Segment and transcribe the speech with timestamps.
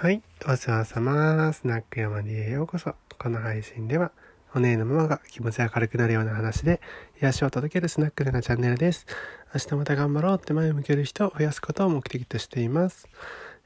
[0.00, 0.22] はい。
[0.46, 1.52] お世話様。
[1.52, 2.94] スナック山にへようこそ。
[3.18, 4.12] この配信では、
[4.54, 6.80] お姉のママが気持ちが軽くなるような話で、
[7.20, 9.06] 癒しを届けるスナックルなチャンネルです。
[9.52, 13.08] 明日また頑張ろうって前を向ける人を増やすことを目的としています。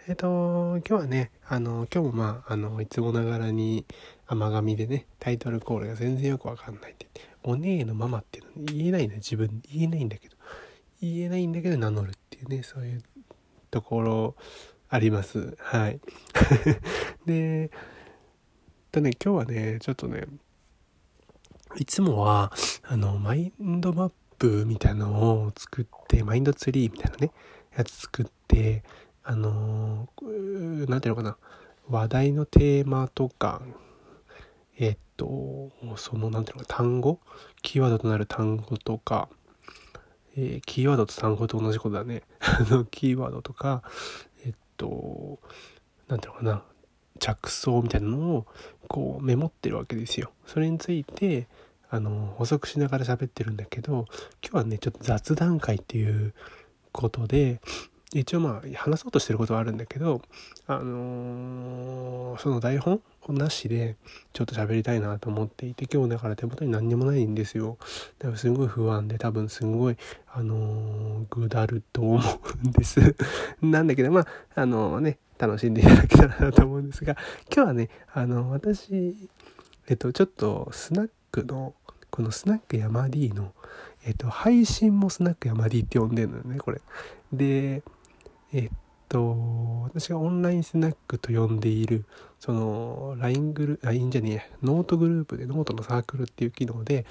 [0.09, 3.85] えっ、と、今日はね、あの、今日もまあ、あの、いつもながらに
[4.27, 9.61] 甘噛みでね、タイトルコールが全然よくわかんないって言って、お姉のママっていうの言えないね、自分。
[9.71, 10.37] 言えないんだけど。
[11.03, 13.03] 言えないんだけど名乗るっていうね、そういう
[13.71, 14.35] ところ
[14.93, 15.57] あります。
[15.59, 16.01] はい。
[17.25, 17.71] で、
[18.91, 20.27] とね、今日はね、ちょっとね、
[21.79, 22.53] いつもは、
[22.83, 25.11] あの、マインドマップみたいの
[25.45, 27.33] を作って、マインドツリーみたいなね、
[27.75, 28.85] やつ作って、
[29.23, 31.39] あのー、なんていうのかな、
[31.89, 33.63] 話題のテーマとか、
[34.79, 37.19] えっと、その、なんていうのか、単語？
[37.63, 39.31] キーワードとなる単語とか、
[40.37, 42.25] えーキーワードと単語と同じことだね。
[42.41, 43.83] あの、キーワードとか、
[44.83, 45.39] と、
[46.09, 46.63] なんていうのかな、
[47.21, 48.47] 着想みたいなのを、
[48.89, 50.33] こう、メモってるわけですよ。
[50.47, 51.47] それについて、
[51.89, 54.07] あの、補足しながら喋ってるんだけど、
[54.43, 56.35] 今日はね、ちょっと雑談会っていう
[56.91, 57.61] ことで、
[58.15, 60.21] 一応まあ、話そうとしてることはあるんだけど、
[60.67, 63.97] あのーその台本なしで、
[64.33, 67.79] ちょっと喋りたいなと思っていて、今日だから手元に何にもないんですよ。
[68.19, 69.97] だからすごい不安で、多分すごい、
[70.33, 72.21] あのーぐだると思
[72.65, 73.15] うんです。
[73.63, 77.17] なんだけど、まあ、あのね、楽しんでいただけたらなと思うんですが、
[77.55, 79.29] 今日はね、あの、私、
[79.89, 81.75] えっと、ちょっとスナックの、
[82.11, 83.55] このスナック山 D の、
[84.05, 86.81] えっと、配信もスナック山 D って呼んでるのね、これ。
[87.33, 87.83] で、
[88.53, 88.71] えっ
[89.13, 92.07] と、私がオンラインスナックと呼んでいる、
[92.41, 97.05] その、LINE グループ、LINE じゃねえや、ノートグループで、ノートのサークルっていう機能で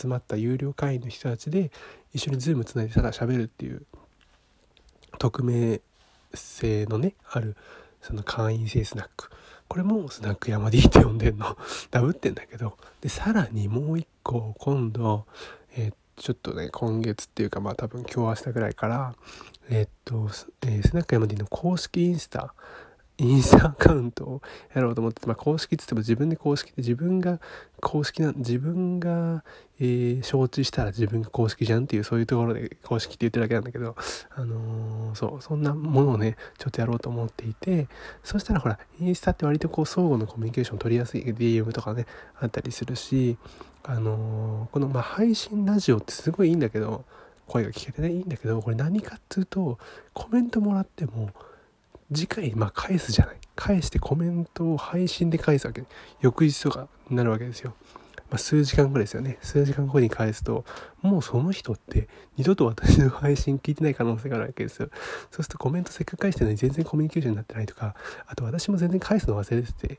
[0.00, 1.72] 集まった有料会員の人たちで、
[2.14, 3.82] 一緒に Zoom つないでただ喋るっていう、
[5.18, 5.80] 匿名
[6.32, 7.56] 性のね、ある、
[8.02, 9.28] その会員制スナック。
[9.66, 11.56] これもスナック山 D って呼んでんの。
[11.90, 12.78] ダブってんだけど。
[13.00, 15.26] で、さらにもう一個、今度、
[16.18, 19.14] ちょっとね、今月っていうか、まあ多分今日明日ぐらいから、
[19.70, 20.28] えっと、
[20.62, 22.54] えースナック山 D の公式インスタ、
[23.20, 24.42] インスタアカウントを
[24.74, 27.40] やろうと思って、てまあ公式って言っても自分で公式で自分が
[27.80, 29.44] 公式な、自分が、
[29.80, 33.96] えー承知したら自分が公式じゃんっていうそういうところで公式って言ってるだけなんだけど、
[34.30, 37.88] あのーそう、そんなものをね、ちょっとやろうと思っていて、
[38.22, 42.06] そしたらほら、インスタって割とこう相互のコミュニケーション取りやすい DM とかね、
[42.40, 43.36] あったりするし、
[43.84, 47.04] あのーこのまあ配信ラジオってすごいいいんだけど、
[47.46, 49.78] 声が聞けてね、いいんだけど、これ何かっていうと、
[50.12, 51.30] コメントもらっても、
[52.12, 53.36] 次回、まあ返すじゃない。
[53.54, 55.84] 返してコメントを配信で返すわけ。
[56.20, 57.74] 翌日とかになるわけですよ。
[58.30, 59.38] まあ、数時間ぐらいですよね。
[59.40, 60.64] 数時間後に返すと、
[61.00, 64.90] もうその人って二度と私の配信聞いてない可能性があるわけですよ。
[65.30, 67.94] そうするとコメントせっかく返してるのに全然コミュニケーションになってないとか、
[68.26, 69.98] あと私も全然返すの忘れてて、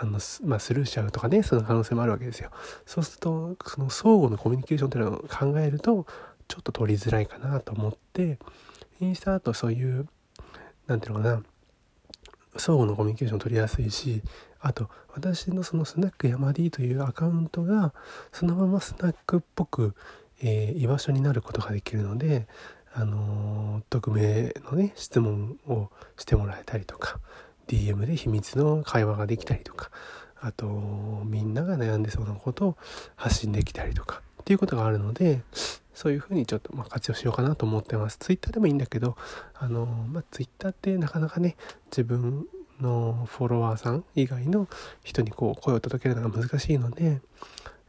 [0.00, 2.50] あの、まあ、スルーしちゃうとかね、その可能性もあるわけですよ。
[2.86, 6.06] そうすると、その相互のコミュニケーションっていうのを考えると、
[6.46, 8.38] ちょっと取りづらいかなと思って、
[9.00, 10.08] インスタだとそういう、
[10.88, 11.42] なんていうのかな、
[12.56, 14.22] 相互のコミュニケーション取りやすいし
[14.60, 17.94] あと私のそのスナック山 D というアカウントが
[18.32, 19.94] そのままスナックっぽく、
[20.42, 22.46] えー居場所になることができるので、
[22.94, 27.20] あのー匿名のね質問をしてもらえたりとか
[27.68, 29.90] DM で秘密の会話ができたりとか
[30.40, 30.66] あと
[31.24, 32.76] みんなが悩んでそうなことを
[33.16, 35.42] 発信できたりとかっていうことがあるので
[35.92, 38.16] そういうふうにちょっとまあ活用しようかなと思ってます。
[38.16, 39.14] ツイッターでもいいんだけど、
[39.52, 41.56] あのまあ、ツイッターってなかなかね
[41.90, 42.46] 自分
[42.80, 44.66] のフォロワーさん以外の
[45.04, 47.20] 人にこう声を届けるのが難しいので、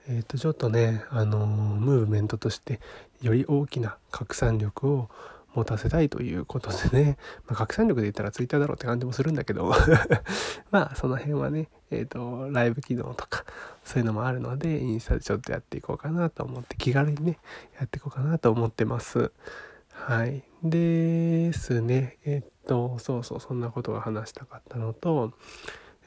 [0.10, 2.82] えっ、とちょっとねあのムーブメントとして
[3.22, 5.10] より大きな拡散力を
[5.60, 9.72] 持たせたいということでね、まあ、拡散力で言ったらツイッターだろうって感じもするんだけど。
[10.72, 13.44] まあその辺はねえっ、とライブ機能とか
[13.84, 17.40] そういうのもあるのでインスタでちょっとやっていこうかなと思って気軽にね
[17.80, 19.32] やっていこうかなと思ってます。
[19.92, 20.44] はい。
[20.64, 22.18] ですね。
[22.26, 25.34] えっとそうそうそんなことが話したかったのと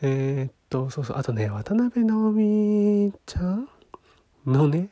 [0.01, 3.69] えっとそうそうあとね渡辺直美ちゃん
[4.47, 4.91] のね。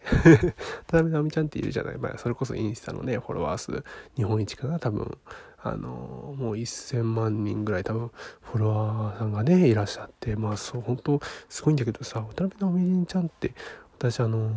[0.86, 3.84] 渡辺直美ちゃんっているじゃない、まあ、それこそインスタのねフォロワー数。
[4.16, 5.18] 日本一かな多分。
[5.62, 8.10] あのもう1000万人ぐらい多分
[8.40, 10.36] フォロワーさんがねいらっしゃって。
[10.36, 13.52] まあそう本当すごいんだけどさ渡辺直美ちゃんって
[13.98, 14.52] 私あの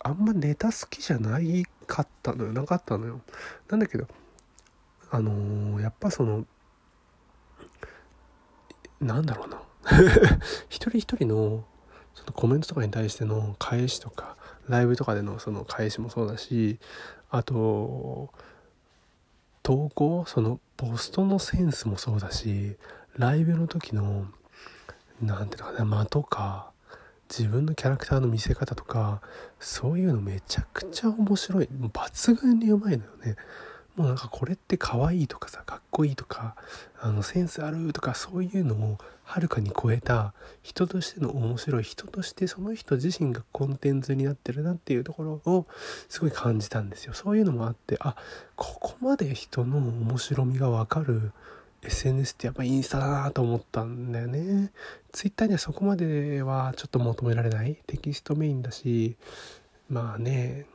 [0.00, 2.52] あんまネタ好きじゃないかったのよ。
[2.52, 3.20] なかったのよ。
[3.68, 4.06] なんだけど
[5.10, 6.46] あのやっぱその
[9.00, 9.60] なんだろうな。
[10.68, 11.64] 一人一人の
[12.16, 14.36] そのコメントとかに対しての返しとか
[14.68, 16.78] ライブとかでのその返しもそうだし
[17.30, 18.30] あと
[19.62, 22.76] 投稿そのポストのセンスもそうだし
[23.16, 24.26] ライブの時の
[25.20, 26.70] 何ていうのかな間とか
[27.28, 29.20] 自分のキャラクターの見せ方とか
[29.58, 31.68] そういうのめちゃくちゃ面白い。
[31.92, 33.36] 抜群にうまいのよね。
[33.96, 36.54] もうなんかこれって可愛いとかさかっこいいとか
[37.00, 45.66] あのセンスあるとかそういうのをはるかに超えた人としての面白い人としてその人自身がコンテンツになってるなっていうところを
[46.08, 48.14] すごい感じたんですよそういうのもあってあ
[48.54, 51.32] ここまで人の面白みがわかる
[51.82, 54.72] SNS ってやっぱインスタだなと思ったんだよね。
[55.12, 59.16] ツイッターにはそこまではちょっと求められないテキストメインだし
[59.88, 60.66] まあね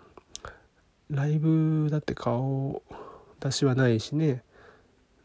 [1.10, 2.82] ライブだって顔
[3.42, 4.44] 出しはないしね。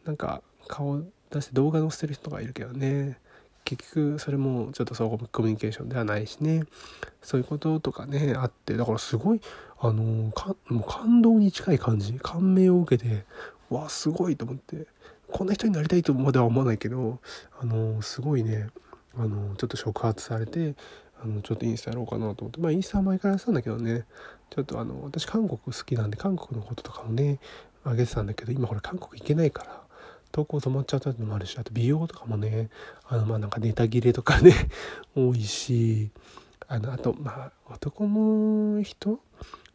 [0.04, 3.18] なんか顔出して動画載せてる人がいるけどね。
[3.64, 6.64] 結局それもちょっと相互コミュニケーションではないしね。
[7.20, 8.76] そういうこととかねあって。
[8.76, 9.40] だからすごい
[9.78, 12.14] あのかもう感動に近い感じ。
[12.14, 13.24] 感銘を受けて
[13.68, 14.86] わあすごいと思って。
[15.30, 17.18] こんな人になりたいとまでは思わないけど
[17.60, 18.68] あのすごいね。
[19.18, 20.74] あのちょっと触発されて
[21.20, 22.60] あのちょっとインスタやろうかなと思って。
[22.60, 24.04] まあインスタは前からやってたんだけどね。
[24.50, 27.40] ちょっとあの私韓国好きなんで韓国のこととかもね
[27.90, 29.80] あげてたんだけど今ほら韓国行けないから
[30.32, 32.68] 投稿止まっちゃったのもあるしあと美容とかもね
[33.08, 34.52] あのまあなんかネタ切れとかね
[35.16, 36.10] 多いし
[36.68, 39.20] あのあとまあ男の人？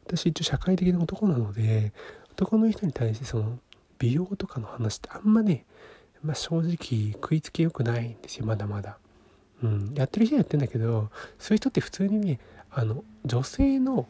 [0.06, 1.94] 私一応社会的な男なので
[2.34, 3.60] 男の人に対してその
[3.98, 5.66] 美容とかの話ってあんまね、
[6.24, 8.98] まあ、正直食いつき良くないんですよまだまだ。
[9.64, 12.40] うん、やってる人はやってんだけどそういう人って普通にね
[12.72, 14.08] あの女性の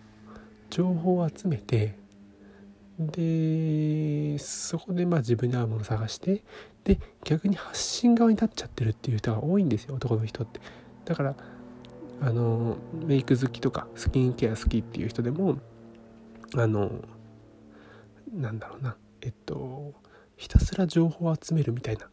[0.69, 1.97] 情報を集めて
[2.99, 6.43] でそこでまあ自分に合うものを探して
[6.83, 10.59] で逆に発信側に立っちゃってるっていう人が多いんですよ男の人って。
[11.05, 11.35] だから
[12.21, 15.57] あのメイク好きとかスキンケア好きっていう人でも
[16.55, 16.91] あの
[18.31, 19.93] なんだろうなえっと
[20.37, 22.07] ひたすら情報を集めるみたいな。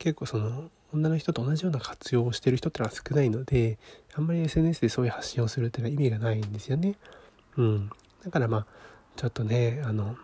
[0.00, 3.78] 結構その女の人と同じような活用をしてる人ってのは少ないので
[4.14, 6.96] あんまり SNS でそういう発信をするっていうのは意味がないんですよね。
[7.56, 7.90] うん、
[8.24, 8.66] だからまあ
[9.16, 10.16] ちょっとねあの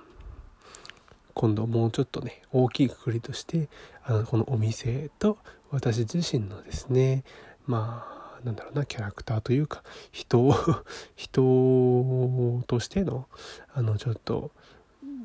[1.34, 3.68] 今度もうちょっとね大きいくくりとして
[4.04, 5.38] あのこのお店と
[5.70, 7.24] 私自身のですね
[7.66, 10.54] まあなんだろうなキャラクターというか人を
[11.14, 13.26] 人としての
[13.74, 14.50] あのちょっと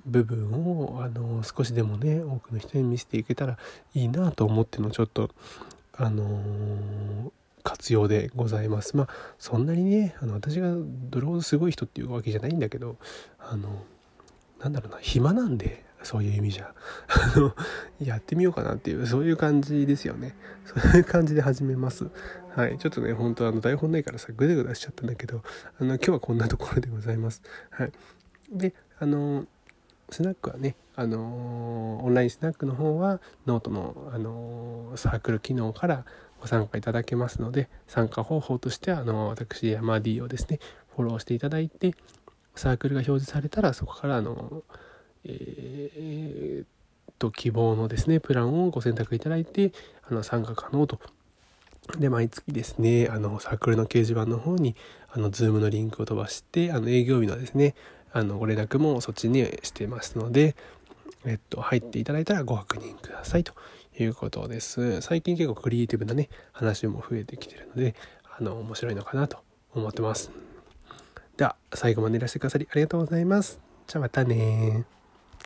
[0.05, 3.57] 部分をあの少しでもね多くの人に見せていけたら
[3.93, 5.29] いいなと思ってのちょっと
[5.93, 7.31] あの
[7.63, 8.97] 活用でございます。
[8.97, 12.97] まあそんなにねあの私がどれほどすごい人っていうわけじゃないんだけど
[13.39, 13.83] あの
[14.59, 16.73] なんだろうな暇なんでそういう意味じゃ。
[18.01, 20.35] やってみようかなっていうそういう感じですよね。
[20.65, 22.07] そういう感じで始めます。
[22.55, 22.77] はい。
[22.77, 25.43] ちょっとね本当あの台本ないからさグダグダしちゃったんだけど
[25.79, 27.41] あの今日はこんなところでございます。
[27.69, 27.91] はい。
[28.51, 29.45] であの
[30.11, 36.05] スナックはね、あのー、オンラインスナックの方はノートの、あのー、サークル機能から
[36.41, 40.59] ご参加いただけますので参加方法としてはあの私山 D をですね
[40.95, 41.93] フォローしていただいて
[42.55, 44.63] サークルが表示されたらそこからあの
[45.23, 46.65] えー、
[47.19, 49.71] と希望のですねプランをご選択いただいて
[50.09, 50.99] あの参加可能と。
[51.97, 54.75] で毎月ですねあのサークルの掲示板の方に
[55.09, 57.73] あの Zoom のリンクを飛ばしてあの営業日のですね
[58.13, 60.55] あのご連絡もそっちにしてますので、
[61.25, 63.53] えっと、入っていただいたらご確認くださいと。
[63.99, 65.01] いうことです。
[65.01, 67.95] 最近結構クリエイティブなね、話も増えてきてるので、
[68.38, 69.39] あの、面白いのかなと
[69.74, 70.31] 思ってます。
[71.38, 73.60] では、最後までいらしてくださりありがとうございます。
[73.88, 74.86] じゃあまたね